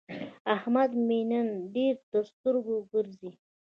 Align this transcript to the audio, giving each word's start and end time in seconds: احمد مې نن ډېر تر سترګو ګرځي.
احمد 0.55 0.91
مې 1.07 1.19
نن 1.29 1.47
ډېر 1.75 1.95
تر 2.11 2.23
سترګو 2.31 2.75
ګرځي. 2.91 3.31